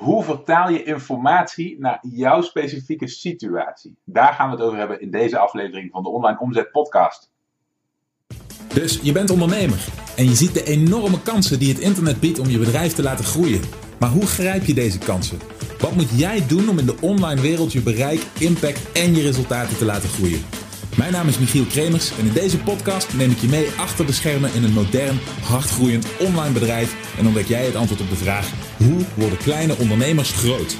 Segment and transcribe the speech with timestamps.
[0.00, 3.96] Hoe vertaal je informatie naar jouw specifieke situatie?
[4.04, 7.30] Daar gaan we het over hebben in deze aflevering van de Online Omzet Podcast.
[8.74, 9.86] Dus je bent ondernemer
[10.16, 13.24] en je ziet de enorme kansen die het internet biedt om je bedrijf te laten
[13.24, 13.60] groeien.
[13.98, 15.38] Maar hoe grijp je deze kansen?
[15.80, 19.76] Wat moet jij doen om in de online wereld je bereik, impact en je resultaten
[19.76, 20.44] te laten groeien?
[21.00, 24.12] Mijn naam is Michiel Kremers en in deze podcast neem ik je mee achter de
[24.12, 28.46] schermen in een modern, hardgroeiend online bedrijf en ontdek jij het antwoord op de vraag:
[28.78, 30.76] hoe worden kleine ondernemers groot?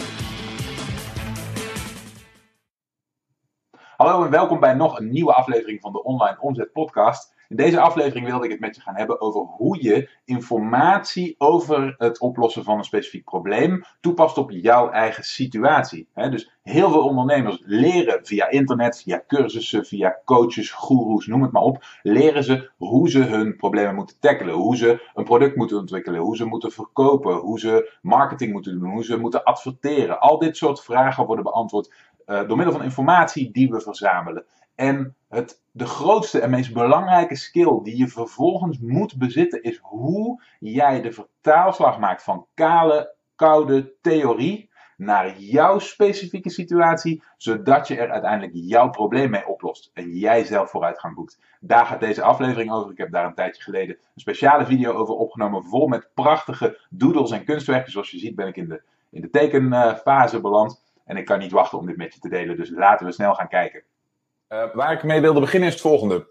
[3.97, 7.35] Hallo en welkom bij nog een nieuwe aflevering van de Online Omzet Podcast.
[7.51, 11.95] In deze aflevering wilde ik het met je gaan hebben over hoe je informatie over
[11.99, 16.09] het oplossen van een specifiek probleem toepast op jouw eigen situatie.
[16.15, 21.63] dus heel veel ondernemers leren via internet, via cursussen, via coaches, goeroes, noem het maar
[21.63, 26.21] op, leren ze hoe ze hun problemen moeten tackelen, hoe ze een product moeten ontwikkelen,
[26.21, 30.21] hoe ze moeten verkopen, hoe ze marketing moeten doen, hoe ze moeten adverteren.
[30.21, 31.93] Al dit soort vragen worden beantwoord
[32.27, 34.45] uh, door middel van informatie die we verzamelen.
[34.81, 40.43] En het, de grootste en meest belangrijke skill die je vervolgens moet bezitten is hoe
[40.59, 48.11] jij de vertaalslag maakt van kale, koude theorie naar jouw specifieke situatie, zodat je er
[48.11, 51.39] uiteindelijk jouw probleem mee oplost en jij zelf vooruitgang boekt.
[51.61, 52.91] Daar gaat deze aflevering over.
[52.91, 57.31] Ik heb daar een tijdje geleden een speciale video over opgenomen, vol met prachtige doodles
[57.31, 57.93] en kunstwerken.
[57.93, 61.53] Zoals je ziet ben ik in de, in de tekenfase beland en ik kan niet
[61.53, 63.83] wachten om dit met je te delen, dus laten we snel gaan kijken.
[64.53, 66.27] Uh, waar ik mee wilde beginnen is het volgende.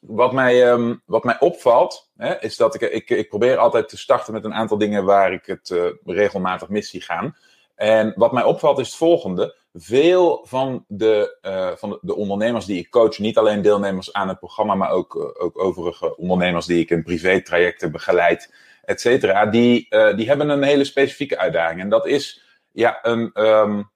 [0.00, 3.98] Wat mij, um, wat mij opvalt, hè, is dat ik, ik, ik probeer altijd te
[3.98, 7.36] starten met een aantal dingen waar ik het uh, regelmatig mis zie gaan.
[7.74, 9.56] En wat mij opvalt is het volgende.
[9.74, 14.28] Veel van de, uh, van de, de, ondernemers die ik coach, niet alleen deelnemers aan
[14.28, 19.86] het programma, maar ook, ook overige ondernemers die ik in privé-trajecten begeleid, et cetera, die,
[20.16, 21.80] die hebben een hele specifieke uitdaging.
[21.80, 23.90] En dat is ja, een, um,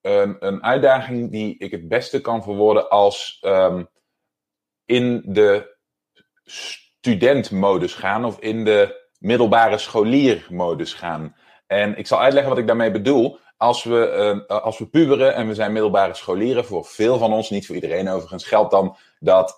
[0.00, 3.88] een, een uitdaging die ik het beste kan verwoorden als um,
[4.84, 5.76] in de
[6.44, 11.36] studentmodus gaan of in de middelbare scholiermodus gaan.
[11.66, 13.38] En ik zal uitleggen wat ik daarmee bedoel.
[13.56, 17.50] Als we, uh, als we puberen en we zijn middelbare scholieren, voor veel van ons,
[17.50, 19.54] niet voor iedereen overigens, geldt dan dat,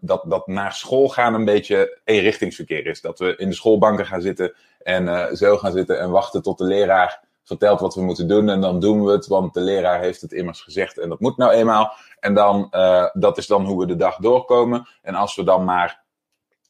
[0.00, 3.00] dat, dat naar school gaan een beetje eenrichtingsverkeer is.
[3.00, 6.58] Dat we in de schoolbanken gaan zitten en uh, zo gaan zitten en wachten tot
[6.58, 10.00] de leraar vertelt wat we moeten doen en dan doen we het, want de leraar
[10.00, 11.92] heeft het immers gezegd en dat moet nou eenmaal.
[12.20, 14.88] En dan, uh, dat is dan hoe we de dag doorkomen.
[15.02, 16.04] En als we dan maar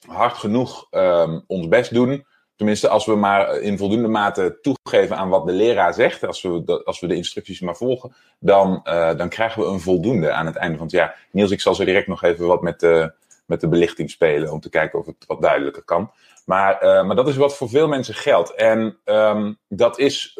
[0.07, 5.29] hard genoeg um, ons best doen, tenminste als we maar in voldoende mate toegeven aan
[5.29, 9.17] wat de leraar zegt, als we de, als we de instructies maar volgen, dan, uh,
[9.17, 11.27] dan krijgen we een voldoende aan het einde van het jaar.
[11.31, 13.13] Niels, ik zal zo direct nog even wat met de,
[13.49, 16.13] met de belichting spelen om te kijken of het wat duidelijker kan.
[16.45, 18.55] Maar, uh, maar dat is wat voor veel mensen geldt.
[18.55, 20.39] En um, dat is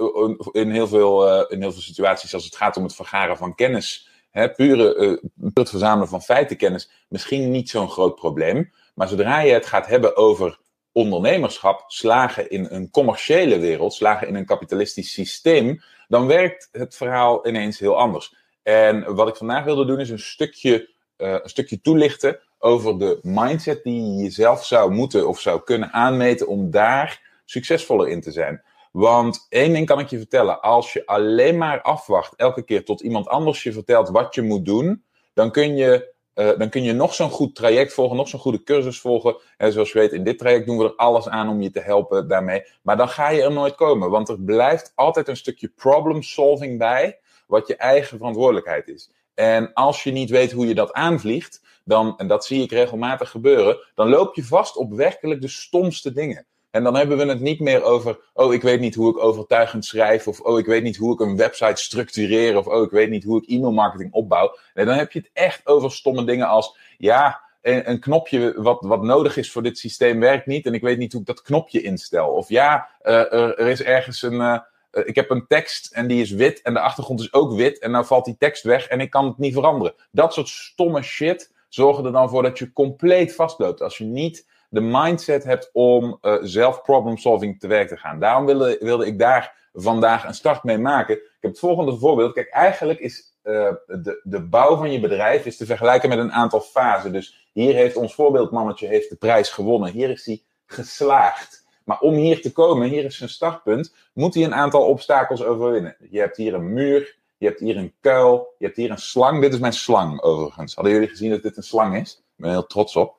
[0.53, 3.55] in heel, veel, uh, in heel veel situaties, als het gaat om het vergaren van
[3.55, 8.73] kennis, hè, pure, uh, het verzamelen van feitenkennis, misschien niet zo'n groot probleem.
[8.95, 10.59] Maar zodra je het gaat hebben over
[10.93, 17.47] ondernemerschap, slagen in een commerciële wereld, slagen in een kapitalistisch systeem, dan werkt het verhaal
[17.47, 18.35] ineens heel anders.
[18.63, 23.83] En wat ik vandaag wilde doen is een stukje, een stukje toelichten over de mindset
[23.83, 28.63] die je jezelf zou moeten of zou kunnen aanmeten om daar succesvoller in te zijn.
[28.93, 33.01] Want één ding kan ik je vertellen: als je alleen maar afwacht elke keer tot
[33.01, 36.93] iemand anders je vertelt wat je moet doen, dan kun je, uh, dan kun je
[36.93, 39.37] nog zo'n goed traject volgen, nog zo'n goede cursus volgen.
[39.57, 41.81] En zoals je weet, in dit traject doen we er alles aan om je te
[41.81, 42.63] helpen daarmee.
[42.83, 46.79] Maar dan ga je er nooit komen, want er blijft altijd een stukje problem solving
[46.79, 49.11] bij, wat je eigen verantwoordelijkheid is.
[49.39, 53.31] En als je niet weet hoe je dat aanvliegt, dan, en dat zie ik regelmatig
[53.31, 56.47] gebeuren, dan loop je vast op werkelijk de stomste dingen.
[56.71, 59.85] En dan hebben we het niet meer over, oh, ik weet niet hoe ik overtuigend
[59.85, 63.11] schrijf, of oh, ik weet niet hoe ik een website structureer, of oh, ik weet
[63.11, 64.57] niet hoe ik e-mailmarketing opbouw.
[64.75, 69.03] Nee, dan heb je het echt over stomme dingen als, ja, een, knopje wat, wat
[69.03, 71.83] nodig is voor dit systeem werkt niet, en ik weet niet hoe ik dat knopje
[71.83, 72.29] instel.
[72.29, 74.35] Of ja, uh, er, is ergens een.
[74.35, 74.59] Uh,
[74.91, 77.91] ik heb een tekst en die is wit en de achtergrond is ook wit en
[77.91, 79.95] nou valt die tekst weg en ik kan het niet veranderen.
[80.11, 83.83] Dat soort stomme shit zorgen er dan voor dat je compleet vastloopt.
[83.83, 88.21] Als je niet de mindset hebt om uh, zelf problem solving te werk te gaan.
[88.21, 91.15] Daarom wilde, wilde ik daar vandaag een start mee maken.
[91.15, 92.33] Ik heb het volgende voorbeeld.
[92.33, 96.33] Kijk, eigenlijk is uh, de, de bouw van je bedrijf is te vergelijken met een
[96.33, 97.13] aantal fasen.
[97.13, 99.93] Dus hier heeft ons voorbeeldmannetje heeft de prijs gewonnen.
[99.93, 101.58] Hier is hij geslaagd.
[101.89, 105.97] Maar om hier te komen, hier is zijn startpunt, moet hij een aantal obstakels overwinnen.
[106.11, 108.55] Je hebt hier een muur, je hebt hier een kuil.
[108.59, 109.41] Je hebt hier een slang.
[109.41, 110.75] Dit is mijn slang overigens.
[110.75, 112.13] Hadden jullie gezien dat dit een slang is?
[112.13, 113.19] Ik ben heel trots op.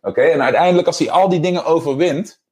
[0.00, 2.42] Oké, en uiteindelijk als hij al die dingen overwint,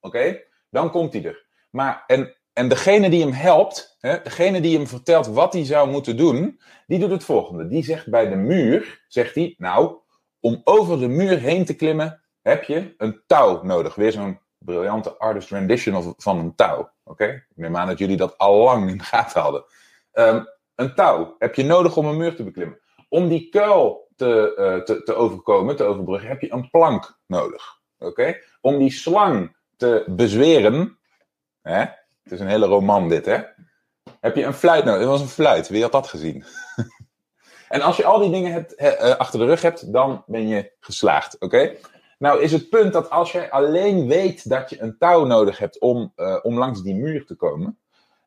[0.00, 0.40] oké,
[0.70, 1.44] dan komt hij er.
[1.70, 5.90] Maar, en, en degene die hem helpt, hè, degene die hem vertelt wat hij zou
[5.90, 7.68] moeten doen, die doet het volgende.
[7.68, 9.96] Die zegt bij de muur, zegt hij, nou,
[10.40, 13.94] om over de muur heen te klimmen, heb je een touw nodig.
[13.94, 16.90] Weer zo'n briljante artist rendition van een touw.
[17.04, 17.24] Oké?
[17.24, 19.64] Ik neem aan dat jullie dat al lang in de gaten hadden.
[20.12, 20.44] Ehm,
[20.74, 22.80] een touw heb je nodig om een muur te beklimmen.
[23.08, 27.80] Om die kuil te, uh, te, te overkomen, te overbruggen, heb je een plank nodig.
[27.98, 28.38] Oké?
[28.60, 30.98] Om die slang te bezweren,
[31.62, 31.78] hè?
[32.22, 33.40] het is een hele roman dit, hè?
[34.20, 35.00] heb je een fluit nodig.
[35.00, 36.44] Het was een fluit, wie had dat gezien?
[37.68, 40.72] en als je al die dingen hebt, uh, achter de rug hebt, dan ben je
[40.80, 41.38] geslaagd.
[41.38, 41.76] Oké?
[42.22, 45.78] Nou is het punt dat als jij alleen weet dat je een touw nodig hebt
[45.78, 47.78] om, uh, om langs die muur te komen,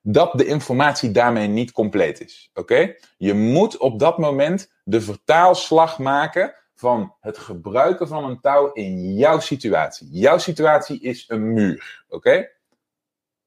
[0.02, 2.52] dat de informatie daarmee niet compleet is.
[2.54, 2.96] Oké?
[3.18, 9.14] Je moet op dat moment de vertaalslag maken van het gebruiken van een touw in
[9.14, 10.08] jouw situatie.
[10.12, 12.04] Jouw situatie is een muur.
[12.10, 12.48] Oké?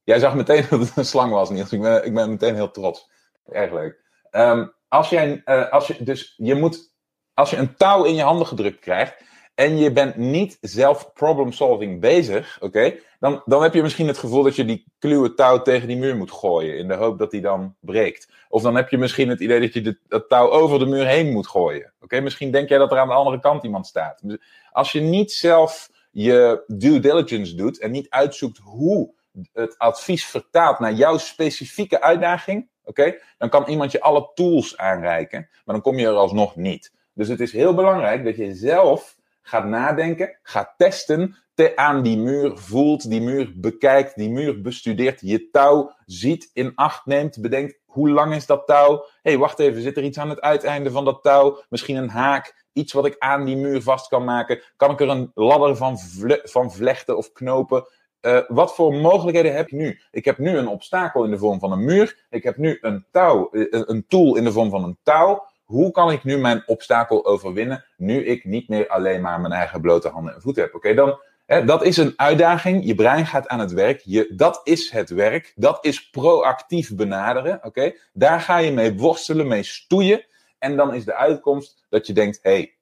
[0.04, 1.72] Jij zag meteen dat het een slang was, Niels.
[1.72, 3.10] Ik ben, ik ben meteen heel trots.
[3.50, 4.00] Erg leuk.
[4.30, 6.92] Um, als, jij, uh, als, je, dus je moet,
[7.34, 9.26] als je een touw in je handen gedrukt krijgt
[9.58, 14.18] en je bent niet zelf problem solving bezig, oké, dan, dan heb je misschien het
[14.18, 17.30] gevoel dat je die kluwe touw tegen die muur moet gooien in de hoop dat
[17.30, 18.28] die dan breekt.
[18.48, 21.06] Of dan heb je misschien het idee dat je de, dat touw over de muur
[21.06, 21.92] heen moet gooien.
[22.00, 24.20] Oké, misschien denk jij dat er aan de andere kant iemand staat.
[24.22, 24.36] Dus
[24.72, 29.14] als je niet zelf je due diligence doet en niet uitzoekt hoe
[29.52, 35.48] het advies vertaalt naar jouw specifieke uitdaging, oké, dan kan iemand je alle tools aanreiken,
[35.64, 36.92] maar dan kom je er alsnog niet.
[37.14, 39.17] Dus het is heel belangrijk dat je zelf
[39.48, 45.20] gaat nadenken, gaat testen, te aan die muur voelt, die muur bekijkt, die muur bestudeert,
[45.20, 48.96] je touw ziet, in acht neemt, bedenkt hoe lang is dat touw?
[48.96, 51.62] Hé, hey, wacht even, zit er iets aan het uiteinde van dat touw?
[51.68, 54.60] Misschien een haak, iets wat ik aan die muur vast kan maken?
[54.76, 55.98] Kan ik er een ladder van,
[56.42, 57.88] van vlechten of knopen?
[58.20, 60.00] Uh, wat voor mogelijkheden heb je nu?
[60.10, 62.26] Ik heb nu een obstakel in de vorm van een muur.
[62.30, 65.90] Ik heb nu een touw, uh, een tool in de vorm van een touw hoe
[65.90, 70.08] kan ik nu mijn obstakel overwinnen, nu ik niet meer alleen maar mijn eigen blote
[70.08, 70.74] handen en voeten heb?
[70.74, 72.86] Oké, dan, hè, dat is een uitdaging.
[72.86, 74.00] Je brein gaat aan het werk.
[74.04, 75.52] Je, dat is het werk.
[75.56, 77.64] Dat is proactief benaderen.
[77.64, 80.26] Oké, daar ga je mee worstelen, mee stoeien.
[80.58, 82.74] En dan is de uitkomst dat je denkt, hé, hey,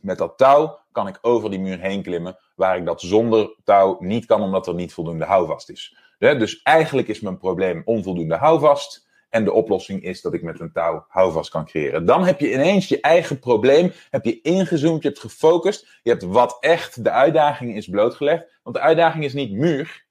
[0.00, 3.96] met dat touw kan ik over die muur heen klimmen, waar ik dat zonder touw
[4.00, 5.96] niet kan, omdat er niet voldoende houvast is.
[6.18, 9.07] Dus eigenlijk is mijn probleem onvoldoende houvast.
[9.28, 12.04] En de oplossing is dat ik met een touw houvast kan creëren.
[12.04, 16.00] Dan heb je ineens je eigen probleem, heb je ingezoomd, je hebt gefocust.
[16.02, 18.46] Je hebt wat echt de uitdaging is blootgelegd.
[18.62, 20.06] Want de uitdaging is niet muur.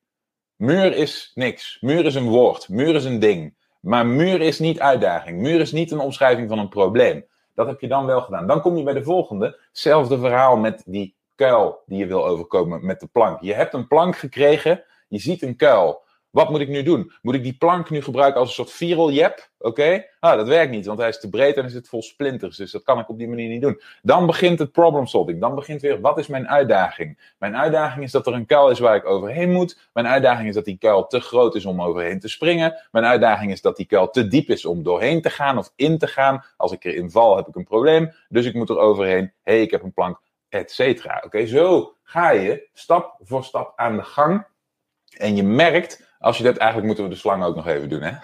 [0.56, 1.78] Muur is niks.
[1.81, 2.69] Muur is een woord.
[2.69, 3.56] Muur is een ding.
[3.80, 5.42] Maar muur is niet uitdaging.
[5.42, 7.25] Muur is niet een omschrijving van een probleem.
[7.56, 8.48] Dat heb je dan wel gedaan.
[8.48, 9.60] Dan kom je bij de volgende.
[9.68, 13.42] Hetzelfde verhaal met die kuil die je wil overkomen met de plank.
[13.42, 14.84] Je hebt een plank gekregen.
[15.08, 16.06] Je ziet een kuil.
[16.38, 17.12] Wat moet ik nu doen?
[17.22, 19.50] Moet ik die plank nu gebruiken als een soort viraljep?
[19.60, 20.06] Oké?
[20.19, 22.57] Ah, dat werkt niet, want hij is te breed en is het vol splinters.
[22.57, 23.81] Dus dat kan ik op die manier niet doen.
[24.01, 25.42] Dan begint het problem solving.
[25.42, 27.34] Dan begint weer, wat is mijn uitdaging?
[27.39, 29.89] Mijn uitdaging is dat er een kuil is waar ik overheen moet.
[29.94, 32.88] Mijn uitdaging is dat die kuil te groot is om overheen te springen.
[32.92, 35.98] Mijn uitdaging is dat die kuil te diep is om doorheen te gaan of in
[35.98, 36.44] te gaan.
[36.57, 38.13] Als ik erin val, heb ik een probleem.
[38.30, 39.31] Dus ik moet er overheen.
[39.44, 40.19] Hé, hey, ik heb een plank,
[40.50, 41.22] et cetera.
[41.25, 44.45] Oké, zo ga je stap voor stap aan de gang.
[45.18, 48.02] En je merkt als je dat, eigenlijk moeten we de slang ook nog even doen,
[48.02, 48.12] hè?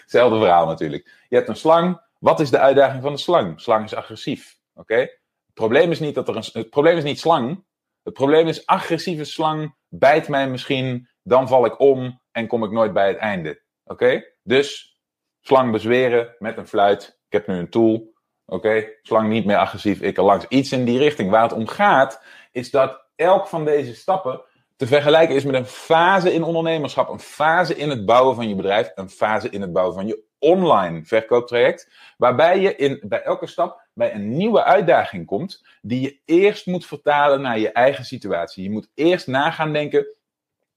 [0.00, 1.24] Hetzelfde verhaal natuurlijk.
[1.28, 2.00] Je hebt een slang.
[2.18, 3.60] Wat is de uitdaging van de slang?
[3.60, 4.94] Slang is agressief, oké?
[4.94, 7.64] Het probleem is niet dat er een, het probleem is niet slang.
[8.02, 12.70] Het probleem is agressieve slang bijt mij misschien, dan val ik om en kom ik
[12.70, 14.24] nooit bij het einde, oké?
[14.42, 15.00] Dus
[15.40, 17.20] slang bezweren met een fluit.
[17.26, 18.88] Ik heb nu een tool, oké?
[19.02, 20.46] Slang niet meer agressief, ik er langs.
[20.48, 21.30] Iets in die richting.
[21.30, 24.44] Waar het om gaat, is dat elk van deze stappen
[24.80, 28.54] te vergelijken is met een fase in ondernemerschap, een fase in het bouwen van je
[28.54, 33.46] bedrijf, een fase in het bouwen van je online verkooptraject, waarbij je in, bij elke
[33.46, 38.62] stap bij een nieuwe uitdaging komt, die je eerst moet vertalen naar je eigen situatie.
[38.62, 40.06] Je moet eerst nagaan denken,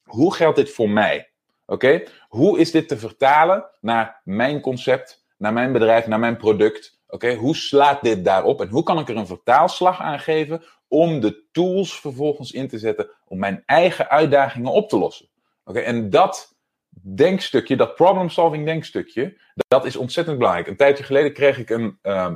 [0.04, 1.30] hoe geldt dit voor mij?
[1.66, 2.04] Oké?
[2.28, 6.93] Hoe is dit te vertalen naar mijn concept, naar mijn bedrijf, naar mijn product?
[7.13, 11.20] Oké, hoe slaat dit daarop en hoe kan ik er een vertaalslag aan geven om
[11.20, 15.29] de tools vervolgens in te zetten om mijn eigen uitdagingen op te lossen.
[15.63, 16.55] Oké, en dat
[17.01, 20.67] denkstukje, dat problem-solving denkstukje, dat is ontzettend belangrijk.
[20.67, 22.34] Een tijdje geleden kreeg ik een uh,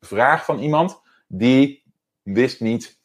[0.00, 1.82] vraag van iemand die
[2.22, 3.00] wist niet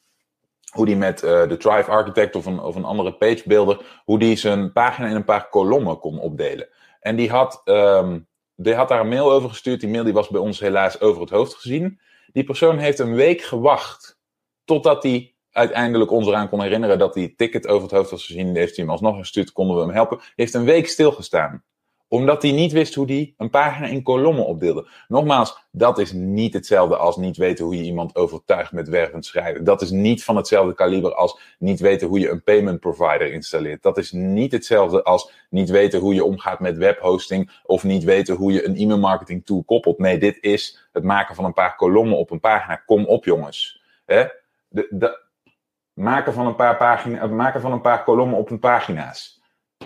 [0.71, 4.35] hoe die met uh, de Thrive Architect of een, of een andere pagebuilder, hoe die
[4.35, 6.67] zijn pagina in een paar kolommen kon opdelen.
[6.99, 9.79] En die had, um, die had daar een mail over gestuurd.
[9.79, 11.99] Die mail die was bij ons helaas over het hoofd gezien.
[12.31, 14.19] Die persoon heeft een week gewacht
[14.65, 18.55] totdat hij uiteindelijk ons eraan kon herinneren dat die ticket over het hoofd was gezien,
[18.55, 20.19] heeft hij hem alsnog gestuurd, konden we hem helpen.
[20.35, 21.63] Heeft een week stilgestaan
[22.13, 24.87] omdat hij niet wist hoe hij een pagina in kolommen opdeelde.
[25.07, 29.63] Nogmaals, dat is niet hetzelfde als niet weten hoe je iemand overtuigt met wervend schrijven.
[29.63, 33.83] Dat is niet van hetzelfde kaliber als niet weten hoe je een payment provider installeert.
[33.83, 38.35] Dat is niet hetzelfde als niet weten hoe je omgaat met webhosting of niet weten
[38.35, 39.97] hoe je een e-mail marketing tool koppelt.
[39.97, 42.75] Nee, dit is het maken van een paar kolommen op een pagina.
[42.75, 43.83] Kom op, jongens.
[44.05, 44.25] Hè?
[44.67, 45.21] De,
[45.93, 49.41] maken, van een paar maken van een paar kolommen op een pagina's.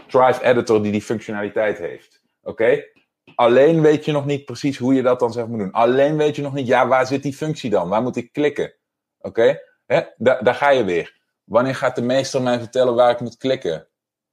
[0.08, 2.17] Thrive Editor die die functionaliteit heeft.
[2.48, 2.84] Oké?
[3.36, 5.72] Alleen weet je nog niet precies hoe je dat dan zelf moet doen.
[5.72, 7.90] Alleen weet je nog niet, ja, waar zit die functie dan?
[7.90, 8.74] Waar moet ik klikken?
[9.20, 9.60] Oké?
[9.86, 10.14] Okay?
[10.18, 11.20] Daar ga je weer.
[11.44, 13.88] Wanneer gaat de meester mij vertellen waar ik moet klikken?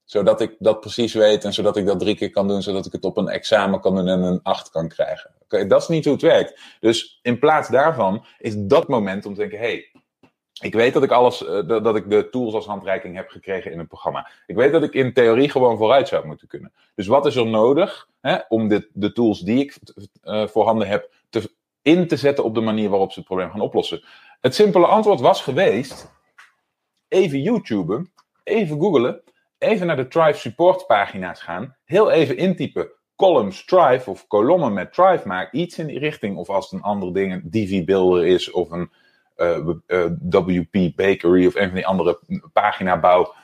[0.04, 2.92] Zodat ik dat precies weet en zodat ik dat drie keer kan doen, zodat ik
[2.92, 5.34] het op een examen kan doen en een 8 kan krijgen.
[5.38, 6.60] Oké, dat is niet hoe het werkt.
[6.80, 9.92] Dus in plaats daarvan is dat moment om te denken: hé, hey,
[10.60, 13.78] ik weet dat ik alles, uh, dat ik de tools als handreiking heb gekregen in
[13.78, 14.30] een programma.
[14.46, 16.72] Ik weet dat ik in theorie gewoon vooruit zou moeten kunnen.
[16.94, 19.78] Dus wat is er nodig hè, om dit, de tools die ik
[20.24, 21.50] uh, voorhanden heb te,
[21.82, 24.04] in te zetten op de manier waarop ze het probleem gaan oplossen?
[24.40, 26.12] Het simpele antwoord was geweest:
[27.08, 28.12] even YouTuben,
[28.44, 29.22] even googlen,
[29.58, 34.92] even naar de Thrive support pagina's gaan, heel even intypen columns Thrive of kolommen met
[34.92, 36.36] Thrive maak, iets in die richting.
[36.36, 38.90] Of als het een andere ding, een Divi Builder is of een
[39.36, 42.20] WP Bakery of een van die andere
[42.52, 43.34] paginabouw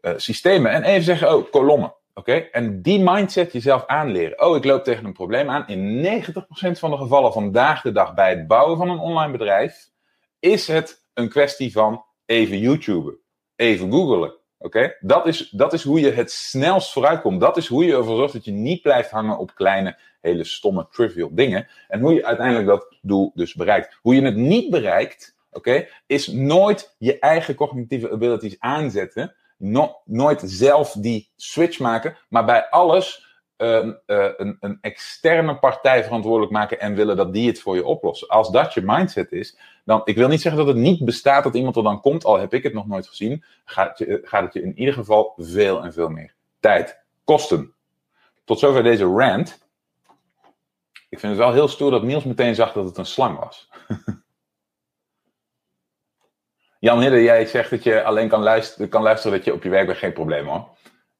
[0.00, 0.72] uh, systemen.
[0.72, 1.94] En even zeggen, oh, kolommen.
[2.14, 2.32] Oké?
[2.32, 4.42] En die mindset jezelf aanleren.
[4.42, 5.68] Oh, ik loop tegen een probleem aan.
[5.68, 9.90] In 90% van de gevallen vandaag de dag bij het bouwen van een online bedrijf
[10.38, 13.18] is het een kwestie van even YouTuben,
[13.56, 14.37] even googlen.
[14.58, 14.96] Oké?
[15.00, 17.40] Dat, is, dat is hoe je het snelst vooruit komt.
[17.40, 20.86] Dat is hoe je ervoor zorgt dat je niet blijft hangen op kleine hele stomme,
[20.90, 21.68] trivial dingen.
[21.88, 23.98] En hoe je uiteindelijk dat doel dus bereikt.
[24.02, 29.34] Hoe je het niet bereikt, oké, is nooit je eigen cognitieve abilities aanzetten.
[30.04, 33.27] nooit zelf die switch maken, maar bij alles
[33.58, 33.92] uh, uh,
[34.36, 38.28] een, een, externe partij verantwoordelijk maken en willen dat die het voor je oplossen.
[38.28, 41.54] Als dat je mindset is, dan, ik wil niet zeggen dat het niet bestaat dat
[41.54, 44.62] iemand er dan komt, al heb ik het nog nooit gezien, gaat, gaat het je
[44.62, 47.72] in ieder geval veel en veel meer tijd kosten.
[48.44, 49.66] Tot zover deze rant.
[51.08, 53.68] Ik vind het wel heel stoer dat Niels meteen zag dat het een slang was.
[56.80, 59.68] Jan Hidde, jij zegt dat je alleen kan luisteren, kan luisteren dat je op je
[59.68, 60.68] werk bent, geen probleem hoor.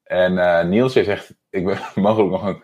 [0.09, 2.63] En uh, Niels, jij zegt, ik ben mogelijk nog een,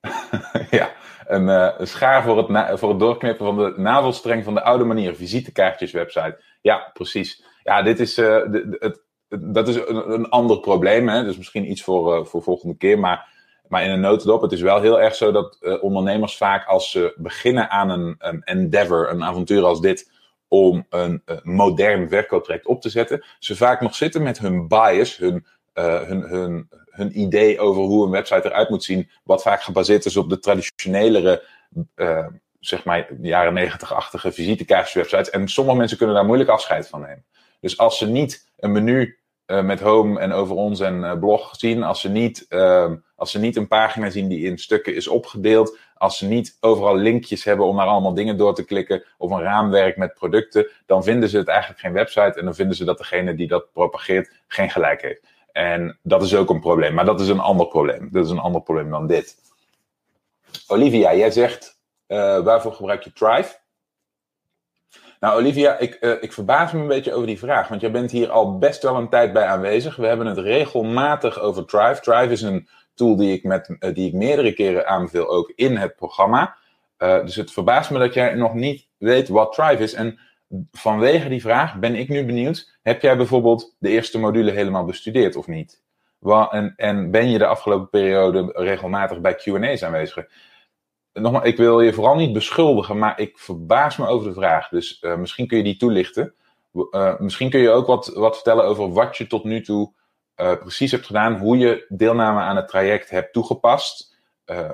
[0.78, 0.90] ja,
[1.26, 4.84] een, uh, een, schaar voor het, voor het doorknippen van de navelstreng van de oude
[4.84, 6.42] manier, visitekaartjes website.
[6.60, 7.44] Ja, precies.
[7.62, 9.02] Ja, dit is, uh, de, het,
[9.52, 11.24] dat is een, een, ander probleem, hè?
[11.24, 14.80] dus misschien iets voor, voor volgende keer, maar maar in een notendop, het is wel
[14.80, 19.64] heel erg zo dat ondernemers vaak als ze beginnen aan een, een endeavor, een avontuur
[19.64, 20.10] als dit,
[20.48, 25.46] om een modern verkooptraject op te zetten, ze vaak nog zitten met hun bias, hun,
[25.74, 30.04] uh, hun, hun, hun idee over hoe een website eruit moet zien, wat vaak gebaseerd
[30.04, 31.44] is op de traditionelere,
[32.60, 35.30] zeg maar, jaren negentig-achtige visitekaartjeswebsites.
[35.30, 37.24] En sommige mensen kunnen daar moeilijk afscheid van nemen.
[37.60, 41.82] Dus als ze niet een menu uh, met Home en over ons en blog zien.
[41.82, 45.78] Als ze, niet, uh, als ze niet een pagina zien die in stukken is opgedeeld.
[45.94, 49.04] Als ze niet overal linkjes hebben om naar allemaal dingen door te klikken.
[49.18, 50.68] Of een raamwerk met producten.
[50.86, 52.38] Dan vinden ze het eigenlijk geen website.
[52.38, 55.26] En dan vinden ze dat degene die dat propageert geen gelijk heeft.
[55.52, 56.94] En dat is ook een probleem.
[56.94, 58.08] Maar dat is een ander probleem.
[58.12, 59.36] Dat is een ander probleem dan dit.
[60.66, 63.58] Olivia, jij zegt waarvoor gebruik je Thrive?
[65.20, 67.68] Nou, Olivia, ik, uh, ik verbaas me een beetje over die vraag.
[67.68, 69.96] Want jij bent hier al best wel een tijd bij aanwezig.
[69.96, 72.00] We hebben het regelmatig over Thrive.
[72.00, 75.76] Thrive is een tool die ik, met, uh, die ik meerdere keren aanbeveel, ook in
[75.76, 76.56] het programma.
[76.98, 79.94] Dus het verbaast me dat jij nog niet weet wat Thrive is.
[79.94, 80.18] En
[80.72, 82.78] vanwege die vraag ben ik nu benieuwd.
[82.82, 85.82] Heb jij bijvoorbeeld de eerste module helemaal bestudeerd of niet?
[86.50, 90.26] En, en ben je de afgelopen periode regelmatig bij QA's aanwezig?
[91.12, 94.68] nogmaals, ik wil je vooral niet beschuldigen, maar ik verbaas me over de vraag.
[94.68, 96.34] Dus uh, misschien kun je die toelichten.
[96.90, 99.92] Uh, misschien kun je ook wat, wat vertellen over wat je tot nu toe
[100.36, 104.09] uh, precies hebt gedaan, hoe je deelname aan het traject hebt toegepast,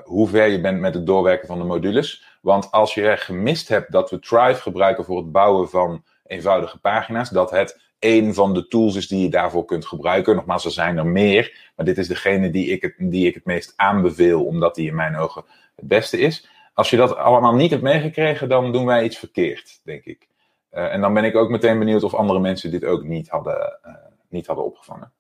[0.04, 2.38] hoe ver je bent met het doorwerken van de modules.
[2.40, 7.30] Want als je gemist hebt dat we Thrive gebruiken voor het bouwen van eenvoudige pagina's,
[7.30, 10.36] dat het een van de tools is die je daarvoor kunt gebruiken.
[10.36, 13.44] Nogmaals, er zijn er meer, maar dit is degene die ik het, die ik het
[13.44, 15.44] meest aanbeveel, omdat die in mijn ogen
[15.76, 16.48] het beste is.
[16.74, 20.28] Als je dat allemaal niet hebt meegekregen, dan doen wij iets verkeerd, denk ik.
[20.72, 23.78] Uh, en dan ben ik ook meteen benieuwd of andere mensen dit ook niet hadden,
[23.86, 23.92] uh,
[24.28, 25.12] niet hadden opgevangen.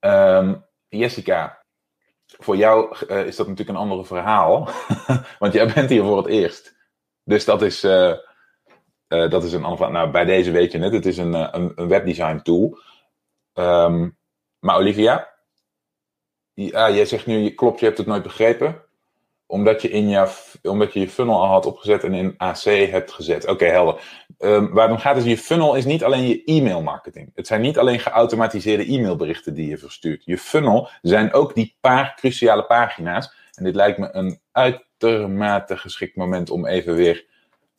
[0.00, 1.57] Um, Jessica,
[2.38, 4.68] voor jou uh, is dat natuurlijk een ander verhaal,
[5.38, 6.76] want jij bent hier voor het eerst.
[7.24, 7.84] Dus dat is,
[9.08, 10.92] Eh, dat is een ander Nou, bij deze weet je het.
[10.92, 12.78] Het is een, eh, een, een webdesign tool.
[13.52, 14.10] Ehm,
[14.58, 15.34] maar Olivia,
[16.54, 18.84] ja, jij zegt nu, klopt, je hebt het nooit begrepen.
[19.50, 20.28] Omdat je, in je,
[20.62, 23.46] omdat je je funnel al had opgezet en in AC hebt gezet.
[23.46, 24.00] Oké, helder.
[24.38, 27.30] Um, waar het om gaat is, je funnel is niet alleen je e-mail marketing.
[27.34, 30.24] Het zijn niet alleen geautomatiseerde e-mailberichten die je verstuurt.
[30.24, 33.32] Je funnel zijn ook die paar cruciale pagina's.
[33.54, 37.26] En dit lijkt me een uitermate geschikt moment om even weer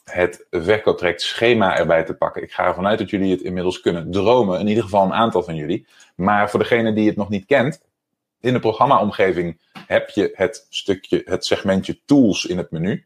[0.03, 2.43] het verkooptraject schema erbij te pakken.
[2.43, 4.59] Ik ga ervan uit dat jullie het inmiddels kunnen dromen.
[4.59, 5.87] In ieder geval een aantal van jullie.
[6.15, 7.81] Maar voor degene die het nog niet kent.
[8.41, 13.05] In de programmaomgeving heb je het stukje, het segmentje tools in het menu.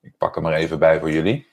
[0.00, 1.46] Ik pak hem er even bij voor jullie.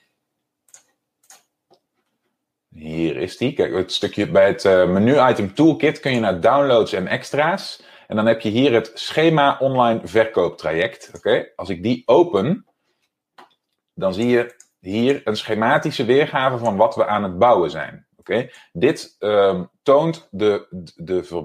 [2.68, 3.52] Hier is die.
[3.52, 7.82] Kijk, het stukje bij het uh, menu-item toolkit kun je naar downloads en extra's.
[8.06, 11.10] En dan heb je hier het schema online verkooptraject.
[11.14, 12.66] Oké, als ik die open,
[13.94, 18.06] dan zie je hier een schematische weergave van wat we aan het bouwen zijn.
[18.16, 21.44] Oké, dit um, toont de, de ver,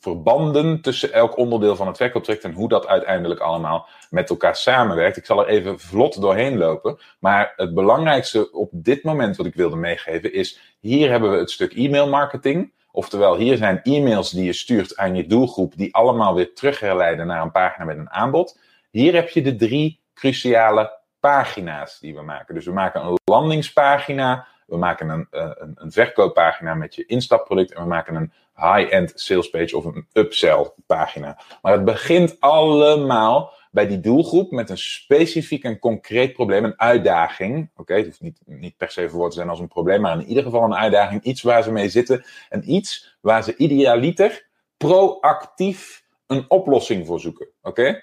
[0.00, 5.16] verbanden tussen elk onderdeel van het verkooptraject en hoe dat uiteindelijk allemaal met elkaar samenwerkt.
[5.16, 6.98] Ik zal er even vlot doorheen lopen.
[7.18, 11.50] Maar het belangrijkste op dit moment wat ik wilde meegeven is: hier hebben we het
[11.50, 12.74] stuk e-mail marketing.
[12.90, 17.42] Oftewel, hier zijn e-mails die je stuurt aan je doelgroep, die allemaal weer terugherleiden naar
[17.42, 18.58] een pagina met een aanbod.
[18.90, 22.54] Hier heb je de drie cruciale pagina's die we maken.
[22.54, 27.72] Dus we maken een landingspagina, we maken een, eh, een, een verkooppagina met je instapproduct
[27.72, 31.38] en we maken een high-end sales page of een upsell pagina.
[31.62, 37.70] Maar het begint allemaal bij die doelgroep met een specifiek en concreet probleem, een uitdaging.
[37.76, 40.26] Oké, het hoeft niet, niet per se verwoord te zijn als een probleem, maar in
[40.26, 41.22] ieder geval een uitdaging.
[41.22, 47.48] Iets waar ze mee zitten en iets waar ze idealiter proactief een oplossing voor zoeken.
[47.62, 48.02] Oké?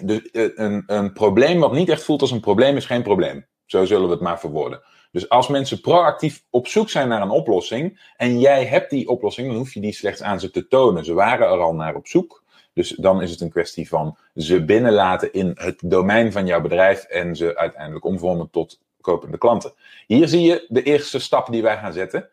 [0.00, 3.46] Dus eh, een, een probleem wat niet echt voelt als een probleem is geen probleem.
[3.66, 4.82] Zo zullen we het maar verwoorden.
[5.12, 9.48] Dus als mensen proactief op zoek zijn naar een oplossing en jij hebt die oplossing,
[9.48, 11.04] dan hoef je die slechts aan ze te tonen.
[11.04, 12.42] Ze waren er al naar op zoek.
[12.74, 17.02] Dus dan is het een kwestie van ze binnenlaten in het domein van jouw bedrijf
[17.04, 19.72] en ze uiteindelijk omvormen tot kopende klanten.
[20.06, 22.28] Hier zie je de eerste stap die wij gaan zetten.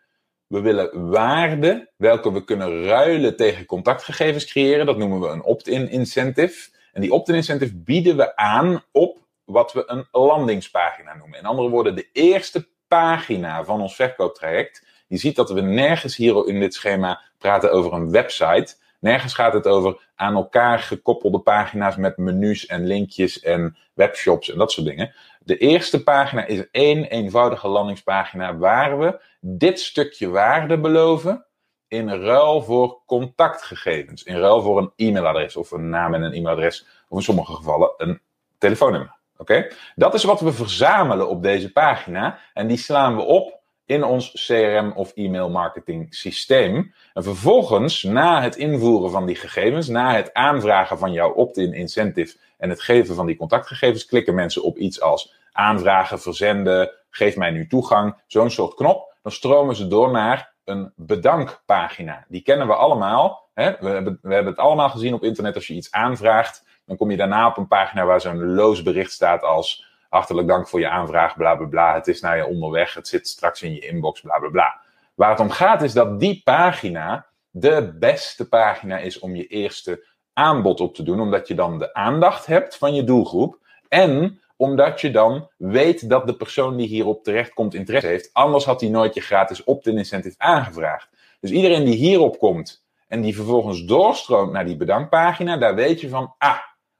[0.47, 4.85] We willen waarde, welke we kunnen ruilen tegen contactgegevens creëren.
[4.85, 6.69] Dat noemen we een opt-in incentive.
[6.93, 9.17] En die opt-in incentive bieden we aan op
[9.49, 11.39] wat we een landingspagina noemen.
[11.39, 14.85] In andere woorden, de eerste pagina van ons verkooptraject.
[15.07, 18.75] Je ziet dat we nergens hier in dit schema praten over een website.
[18.99, 24.57] Nergens gaat het over aan elkaar gekoppelde pagina's met menus en linkjes en webshops en
[24.57, 25.13] dat soort dingen.
[25.39, 31.45] De eerste pagina is één eenvoudige landingspagina waar we dit stukje waarde beloven
[31.87, 34.23] in ruil voor contactgegevens.
[34.23, 36.85] In ruil voor een e-mailadres of een naam en een e-mailadres.
[37.07, 38.21] Of in sommige gevallen een
[38.57, 39.18] telefoonnummer.
[39.41, 39.67] Oké?
[39.95, 42.39] Dat is wat we verzamelen op deze pagina.
[42.53, 46.93] En die slaan we op in ons CRM of e-mail marketing systeem.
[47.13, 52.37] En vervolgens, na het invoeren van die gegevens, na het aanvragen van jouw opt-in incentive
[52.57, 57.51] en het geven van die contactgegevens, klikken mensen op iets als aanvragen, verzenden, geef mij
[57.51, 59.13] nu toegang, zo'n soort knop.
[59.21, 62.25] Dan stromen ze door naar een bedankpagina.
[62.27, 63.49] Die kennen we allemaal.
[63.53, 63.71] Hè?
[63.79, 65.55] We, hebben, we hebben het allemaal gezien op internet.
[65.55, 69.11] Als je iets aanvraagt, dan kom je daarna op een pagina waar zo'n loos bericht
[69.11, 71.93] staat als hartelijk dank voor je aanvraag, bla bla bla.
[71.93, 74.81] Het is naar je onderweg, het zit straks in je inbox, bla bla bla.
[75.15, 80.07] Waar het om gaat is dat die pagina de beste pagina is om je eerste
[80.33, 85.01] aanbod op te doen, omdat je dan de aandacht hebt van je doelgroep en omdat
[85.01, 88.29] je dan weet dat de persoon die hierop terechtkomt interesse heeft.
[88.33, 91.09] Anders had hij nooit je gratis opt-in incentive aangevraagd.
[91.39, 96.09] Dus iedereen die hierop komt en die vervolgens doorstroomt naar die bedankpagina, daar weet je
[96.09, 96.57] van, ah,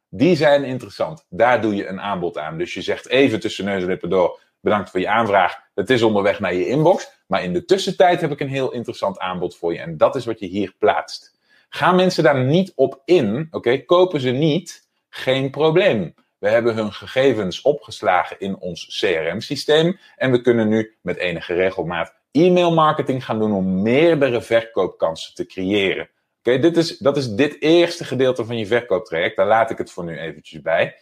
[0.10, 1.26] die zijn interessant.
[1.30, 2.58] Daar doe je een aanbod aan.
[2.58, 5.58] Dus je zegt even tussen neus en lippen door, bedankt voor je aanvraag.
[5.76, 7.12] Het is onderweg naar je inbox.
[7.28, 9.80] Maar in de tussentijd heb ik een heel interessant aanbod voor je.
[9.80, 11.38] En dat is wat je hier plaatst.
[11.70, 16.14] Gaan mensen daar niet op in, oké, kopen ze niet, geen probleem.
[16.38, 22.14] We hebben hun gegevens opgeslagen in ons CRM-systeem en we kunnen nu met enige regelmaat
[22.32, 26.10] e-mail marketing gaan doen om meerdere verkoopkansen te creëren.
[26.40, 29.36] Oké, dit is, dat is dit eerste gedeelte van je verkooptraject.
[29.36, 30.96] Daar laat ik het voor nu eventjes bij.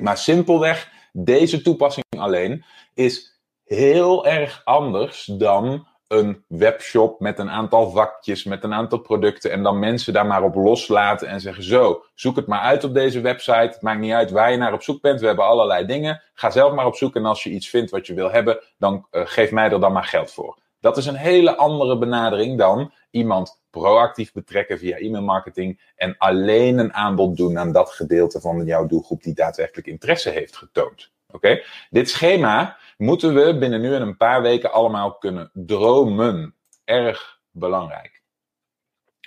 [0.00, 2.64] Maar simpelweg, deze toepassing alleen
[2.94, 9.50] is heel erg anders dan een webshop met een aantal vakjes, met een aantal producten
[9.50, 12.94] en dan mensen daar maar op loslaten en zeggen zo, zoek het maar uit op
[12.94, 13.52] deze website.
[13.52, 15.20] Het maakt niet uit waar je naar op zoek bent.
[15.20, 16.22] We hebben allerlei dingen.
[16.34, 19.06] Ga zelf maar op zoek en als je iets vindt wat je wil hebben, dan
[19.12, 20.58] uh, geef mij er dan maar geld voor.
[20.80, 26.94] Dat is een hele andere benadering dan iemand proactief betrekken via e-mailmarketing en alleen een
[26.94, 31.10] aanbod doen aan dat gedeelte van jouw doelgroep die daadwerkelijk interesse heeft getoond.
[31.32, 31.62] Oké?
[31.90, 36.54] Dit schema moeten we binnen nu en een paar weken allemaal kunnen dromen.
[36.84, 38.22] Erg belangrijk.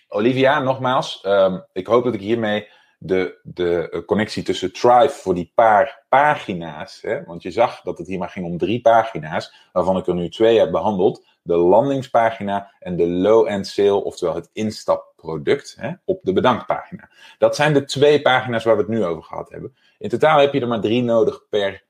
[0.08, 2.68] Olivia, nogmaals, um, ik hoop dat ik hiermee
[3.02, 8.08] de, de connectie tussen Thrive voor die paar pagina's, hè, want je zag dat het
[8.08, 12.72] hier maar ging om drie pagina's, waarvan ik er nu twee heb behandeld, de landingspagina
[12.80, 17.10] en de low-end sale, oftewel het instapproduct hè, op de bedankpagina.
[17.38, 19.76] Dat zijn de twee pagina's waar we het nu over gehad hebben.
[19.98, 21.84] In totaal heb je er maar drie nodig per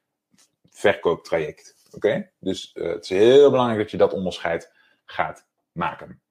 [0.69, 1.75] verkooptraject.
[1.91, 2.29] Oké?
[2.39, 4.71] Dus uh, het is heel belangrijk dat je dat onderscheid
[5.05, 6.21] gaat maken.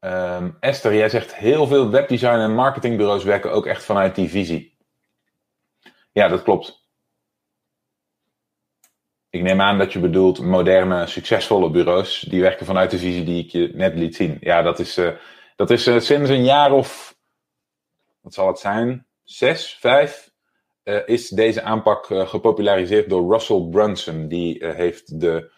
[0.00, 4.76] Um, Esther, jij zegt heel veel webdesign en marketingbureaus werken ook echt vanuit die visie.
[6.12, 6.86] Ja, dat klopt.
[9.30, 12.20] Ik neem aan dat je bedoelt moderne, succesvolle bureaus.
[12.20, 14.36] Die werken vanuit de visie die ik je net liet zien.
[14.40, 15.10] Ja, dat is, uh,
[15.56, 17.16] dat is uh, sinds een jaar of.
[18.20, 19.06] Wat zal het zijn?
[19.24, 20.30] Zes, vijf.
[20.84, 24.28] Uh, is deze aanpak gepopulariseerd door Russell Brunson.
[24.28, 25.50] Die heeft de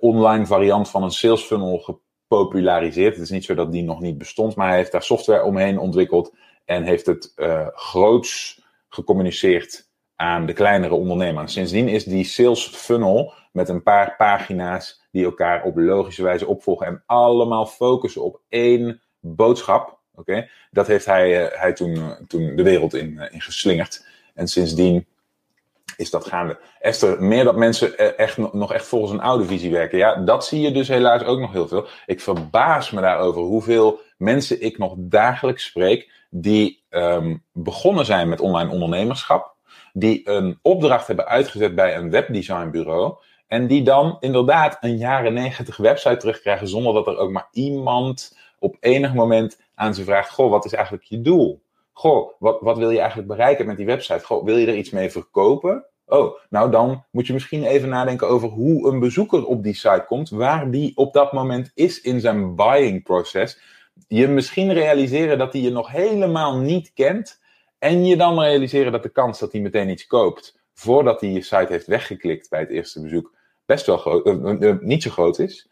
[0.00, 2.02] online variant van een sales funnel.
[2.30, 5.78] Het is niet zo dat die nog niet bestond, maar hij heeft daar software omheen
[5.78, 6.34] ontwikkeld.
[6.64, 7.32] En heeft het
[7.74, 11.52] groots gecommuniceerd aan de kleinere ondernemers.
[11.52, 16.86] Sindsdien is die sales funnel met een paar pagina's die elkaar op logische wijze opvolgen
[16.86, 19.98] en allemaal focussen op één boodschap.
[20.14, 24.06] Oké, Dat heeft hij, uh, hij toen, uh, toen de wereld in, uh, in geslingerd.
[24.34, 25.06] En sindsdien
[25.96, 26.58] is dat gaande.
[26.80, 29.98] Esther, meer dat mensen echt, nog echt volgens een oude visie werken.
[29.98, 31.86] Ja, dat zie je dus helaas ook nog heel veel.
[32.06, 38.40] Ik verbaas me daarover hoeveel mensen ik nog dagelijks spreek die um, begonnen zijn met
[38.40, 39.54] online ondernemerschap
[39.92, 43.14] die een opdracht hebben uitgezet bij een webdesignbureau.
[43.46, 48.38] En die dan inderdaad een jaren negentig website terugkrijgen zonder dat er ook maar iemand
[48.58, 51.62] op enig moment aan ze vraagt: Goh, wat is eigenlijk je doel?
[51.92, 54.24] Goh, wat, wat wil je eigenlijk bereiken met die website?
[54.24, 55.84] Goh, wil je er iets mee verkopen?
[56.06, 60.04] Oh, nou dan moet je misschien even nadenken over hoe een bezoeker op die site
[60.06, 63.60] komt, waar die op dat moment is in zijn buying proces.
[64.08, 67.40] Je misschien realiseren dat hij je nog helemaal niet kent
[67.78, 71.42] en je dan realiseren dat de kans dat hij meteen iets koopt voordat hij je
[71.42, 73.34] site heeft weggeklikt bij het eerste bezoek
[73.66, 75.69] best wel groot, uh, uh, niet zo groot is.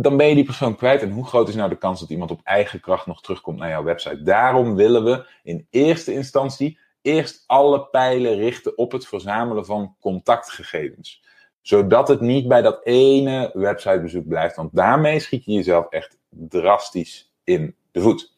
[0.00, 1.02] Dan ben je die persoon kwijt.
[1.02, 3.68] En hoe groot is nou de kans dat iemand op eigen kracht nog terugkomt naar
[3.68, 4.22] jouw website?
[4.22, 11.22] Daarom willen we in eerste instantie eerst alle pijlen richten op het verzamelen van contactgegevens.
[11.60, 14.56] Zodat het niet bij dat ene websitebezoek blijft.
[14.56, 18.34] Want daarmee schiet je jezelf echt drastisch in de voet.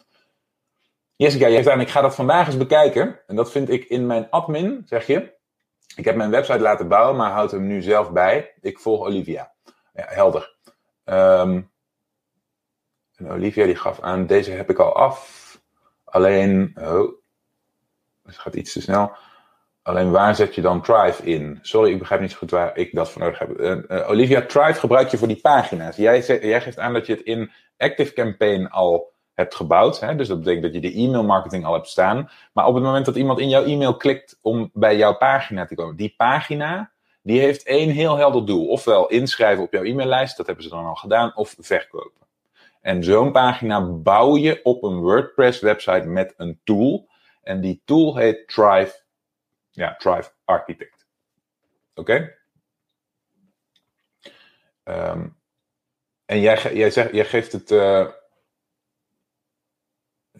[1.17, 3.21] Jessica, je zegt aan, ik ga dat vandaag eens bekijken.
[3.27, 5.33] En dat vind ik in mijn admin, zeg je.
[5.97, 8.55] Ik heb mijn website laten bouwen, maar houd hem nu zelf bij.
[8.61, 9.53] Ik volg Olivia.
[9.95, 10.59] Ja, helder.
[11.11, 11.71] Um,
[13.17, 15.61] en Olivia die gaf aan, deze heb ik al af.
[16.05, 17.13] Alleen, oh,
[18.25, 19.13] het gaat iets te snel.
[19.83, 21.59] Alleen waar zet je dan Thrive in?
[21.63, 23.61] Sorry, ik begrijp niet zo goed waar ik dat voor nodig heb.
[23.61, 25.97] Uh, uh, Olivia, Thrive gebruik je voor die pagina's.
[25.97, 30.01] Jij, jij geeft aan dat je het in ActiveCampaign al hebt gebouwd.
[30.01, 30.15] Hè?
[30.15, 32.31] Dus dat betekent dat je de e-mail marketing al hebt staan.
[32.53, 35.75] Maar op het moment dat iemand in jouw e-mail klikt om bij jouw pagina te
[35.75, 38.67] komen, die pagina, die heeft één heel helder doel.
[38.67, 42.27] Ofwel inschrijven op jouw e-maillijst, dat hebben ze dan al gedaan, of verkopen.
[42.81, 47.09] En zo'n pagina bouw je op een WordPress website met een tool.
[47.43, 49.01] En die tool heet Thrive,
[49.71, 51.07] ja, Thrive Architect.
[51.95, 52.37] Oké?
[54.85, 55.39] Um,
[56.25, 57.71] en jij, jij, zegt, geeft het.
[57.71, 58.09] Uh,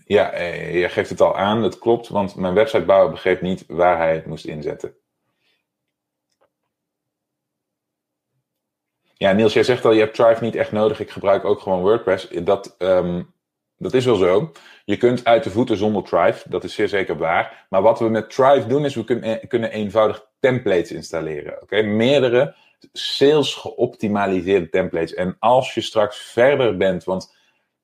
[0.05, 3.97] ja, eh, je geeft het al aan, het klopt, want mijn websitebouwer begreep niet waar
[3.97, 5.00] hij het moest inzetten.
[9.23, 11.01] Ja, Niels, jij zegt al, je hebt Thrive niet echt nodig.
[11.01, 12.29] Ik gebruik ook gewoon WordPress.
[12.29, 13.35] Dat, um,
[13.77, 14.53] dat is wel zo.
[14.85, 17.67] Je kunt uit de voeten zonder Thrive, dat is zeer zeker waar.
[17.69, 21.63] Maar wat we met Thrive doen, is we kunnen, kunnen eenvoudig templates installeren.
[21.63, 21.83] Oké?
[21.83, 22.55] Meerdere
[22.93, 25.15] sales geoptimaliseerde templates.
[25.15, 27.35] En als je straks verder bent, want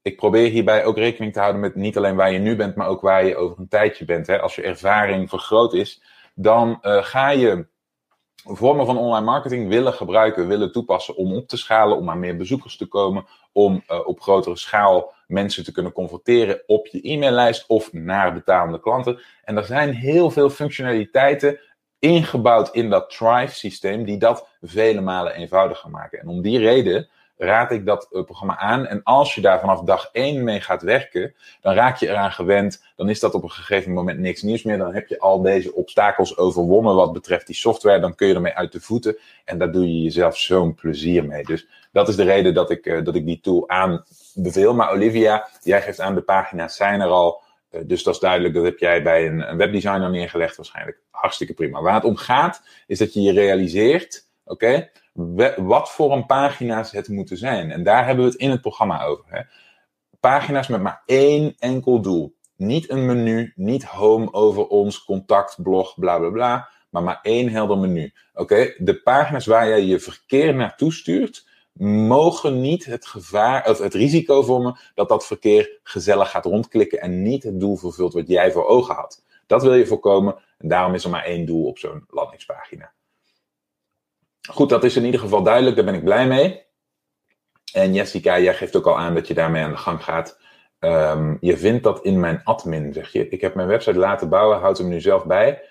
[0.03, 2.89] ik probeer hierbij ook rekening te houden met niet alleen waar je nu bent, maar
[2.89, 4.27] ook waar je over een tijdje bent.
[4.27, 4.41] Hè.
[4.41, 6.03] Als je ervaring vergroot is,
[6.35, 7.67] dan uh, ga je
[8.47, 12.37] vormen van online marketing willen gebruiken, willen toepassen om op te schalen, om aan meer
[12.37, 17.67] bezoekers te komen, om uh, op grotere schaal mensen te kunnen converteren op je e-maillijst
[17.67, 19.21] of naar betalende klanten.
[19.45, 21.61] En er zijn heel veel functionaliteiten
[21.99, 26.21] ingebouwd in dat Thrive-systeem die dat vele malen eenvoudiger maken.
[26.21, 28.87] En om die reden raad ik dat uh, programma aan.
[28.87, 32.85] En als je daar vanaf dag één mee gaat werken, dan raak je eraan gewend.
[32.97, 34.79] Dan is dat op een gegeven moment niks nieuws meer.
[34.79, 38.01] Dan heb je al deze obstakels overwonnen wat betreft die software.
[38.01, 39.17] Dan kun je ermee uit de voeten.
[39.45, 41.45] En daar doe je jezelf zo'n plezier mee.
[41.45, 44.75] Dus dat is de reden dat ik, uh, dat ik die tool aanbeveel.
[44.75, 47.43] Maar Olivia, jij geeft aan, de pagina's zijn er al.
[47.83, 51.83] dus dat is duidelijk, dat heb jij bij een, een webdesigner neergelegd, waarschijnlijk hartstikke prima.
[51.83, 54.89] Waar het om gaat, is dat je je realiseert, oké,
[55.57, 57.71] wat voor een pagina's het moeten zijn.
[57.71, 59.25] En daar hebben we het in het programma over.
[59.29, 59.41] Hè.
[60.21, 62.35] Pagina's met maar één enkel doel.
[62.57, 67.49] Niet een menu, niet home over ons, contact, blog, bla bla bla, maar maar één
[67.49, 68.13] helder menu.
[68.35, 71.49] Oké, de pagina's waar jij je verkeer naartoe stuurt,
[71.83, 77.23] mogen niet het gevaar, of het risico vormen dat dat verkeer gezellig gaat rondklikken en
[77.23, 79.25] niet het doel vervult wat jij voor ogen had.
[79.47, 82.93] Dat wil je voorkomen en daarom is er maar één doel op zo'n landingspagina.
[84.47, 86.65] Goed, dat is in ieder geval duidelijk, daar ben ik blij mee.
[87.73, 90.39] En Jessica, jij geeft ook al aan dat je daarmee aan de gang gaat.
[90.81, 93.29] Um, je vindt dat in mijn admin, zeg je.
[93.29, 95.63] Ik heb mijn website laten bouwen, houd hem nu zelf bij.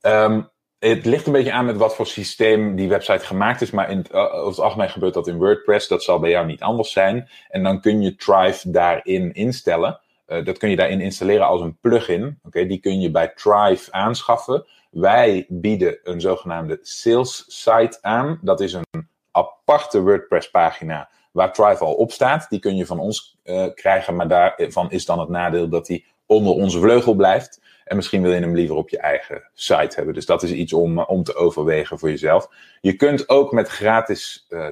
[0.00, 3.90] Um, het ligt een beetje aan met wat voor systeem die website gemaakt is, maar
[3.90, 5.88] in het, uh, over het algemeen gebeurt dat in WordPress.
[5.88, 7.28] Dat zal bij jou niet anders zijn.
[7.48, 10.00] En dan kun je Thrive daarin instellen.
[10.26, 12.38] Uh, dat kun je daarin installeren als een plugin.
[12.42, 14.66] Oké, die kun je bij Thrive aanschaffen.
[14.90, 18.38] Wij bieden een zogenaamde sales site aan.
[18.42, 22.46] Dat is een aparte WordPress pagina waar Thrive al op staat.
[22.48, 26.06] Die kun je van ons uh, krijgen, maar daarvan is dan het nadeel dat die
[26.26, 27.60] onder onze vleugel blijft.
[27.84, 30.14] En misschien wil je hem liever op je eigen site hebben.
[30.14, 32.48] Dus dat is iets om, om te overwegen voor jezelf.
[32.80, 34.68] Je kunt ook met gratis uh,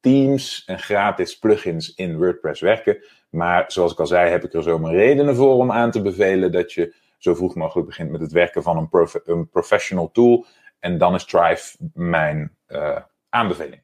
[0.00, 3.04] themes en gratis plugins in WordPress werken.
[3.30, 6.02] Maar zoals ik al zei, heb ik er zo mijn redenen voor om aan te
[6.02, 10.46] bevelen dat je zo vroeg mogelijk begint met het werken van een, een professional tool.
[10.78, 13.82] En dan is Thrive mijn uh, aanbeveling.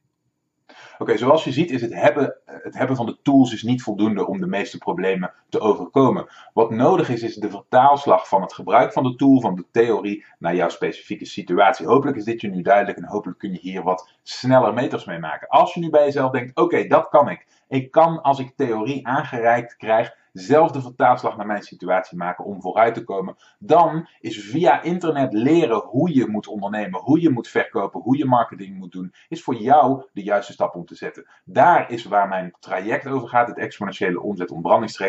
[0.99, 4.27] Oké, zoals je ziet is het hebben, het hebben van de tools is niet voldoende
[4.27, 6.27] om de meeste problemen te overkomen.
[6.53, 10.25] Wat nodig is, is de vertaalslag van het gebruik van de tool, van de theorie,
[10.39, 11.87] naar jouw specifieke situatie.
[11.87, 15.19] Hopelijk is dit je nu duidelijk en hopelijk kun je hier wat sneller meters mee
[15.19, 15.49] maken.
[15.49, 17.47] Als je nu bij jezelf denkt, oké, dat kan ik.
[17.69, 22.61] Ik kan als ik theorie aangereikt krijg, zelf de vertaalslag naar mijn situatie maken om
[22.61, 23.37] vooruit te komen.
[23.59, 28.25] Dan is via internet leren hoe je moet ondernemen, hoe je moet verkopen, hoe je
[28.25, 31.27] marketing moet doen, is voor jou de juiste stap om te zetten.
[31.45, 34.53] Daar is waar mijn traject over gaat, het exponentiële omzet.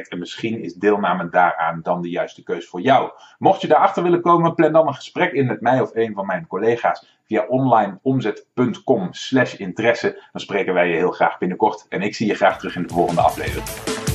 [0.09, 3.11] En misschien is deelname daaraan dan de juiste keus voor jou.
[3.37, 6.25] Mocht je daarachter willen komen, plan dan een gesprek in met mij of een van
[6.25, 10.23] mijn collega's via onlineomzet.com slash interesse.
[10.31, 11.85] Dan spreken wij je heel graag binnenkort.
[11.89, 14.14] En ik zie je graag terug in de volgende aflevering.